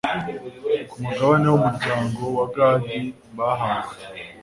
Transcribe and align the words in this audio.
ku 0.89 0.95
mugabane 1.03 1.47
w'umuryango 1.51 2.21
wa 2.37 2.45
gadi 2.55 2.97
bahawe 3.37 3.95